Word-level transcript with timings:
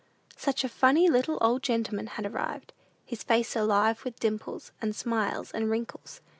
Such 0.35 0.63
a 0.63 0.67
funny 0.69 1.09
little 1.11 1.37
old 1.41 1.61
gentleman 1.61 2.07
had 2.07 2.25
arrived: 2.25 2.73
his 3.05 3.21
face 3.21 3.55
alive 3.55 4.03
with 4.03 4.19
dimples, 4.19 4.71
and 4.81 4.95
smiles, 4.95 5.51
and 5.51 5.69
wrinkles. 5.69 6.21